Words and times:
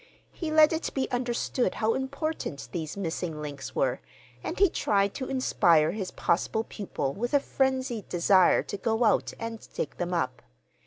He 0.31 0.49
let 0.49 0.73
it 0.73 0.91
be 0.95 1.07
understood 1.11 1.75
how 1.75 1.93
important 1.93 2.69
these 2.71 2.97
missing 2.97 3.39
links 3.39 3.75
were, 3.75 4.01
and 4.43 4.57
he 4.57 4.67
tried 4.67 5.13
to 5.13 5.29
inspire 5.29 5.91
his 5.91 6.09
possible 6.09 6.63
pupil 6.63 7.13
with 7.13 7.35
a 7.35 7.39
frenzied 7.39 8.09
desire 8.09 8.63
to 8.63 8.77
go 8.77 9.03
out 9.03 9.33
and 9.37 9.69
dig 9.75 9.97
them 9.97 10.11
up. 10.11 10.41